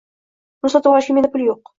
[0.63, 1.63] Uni sotib olishga menda pul yoʻq.